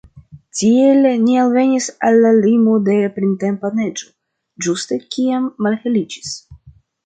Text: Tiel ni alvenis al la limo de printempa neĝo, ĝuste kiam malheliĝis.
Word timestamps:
Tiel 0.59 1.03
ni 1.25 1.35
alvenis 1.41 1.89
al 2.09 2.17
la 2.23 2.31
limo 2.39 2.79
de 2.89 2.97
printempa 3.19 3.73
neĝo, 3.81 4.11
ĝuste 4.69 5.01
kiam 5.15 5.49
malheliĝis. 5.67 6.37